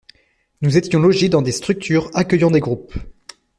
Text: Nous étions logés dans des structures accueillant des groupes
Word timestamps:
Nous 0.63 0.77
étions 0.77 0.99
logés 0.99 1.29
dans 1.29 1.43
des 1.43 1.51
structures 1.51 2.09
accueillant 2.15 2.49
des 2.49 2.59
groupes 2.59 2.95